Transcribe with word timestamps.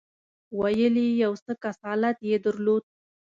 ویل 0.59 0.95
یې 1.03 1.09
یو 1.23 1.33
څه 1.43 1.51
کسالت 1.63 2.17
یې 2.29 2.37
درلود. 2.45 2.83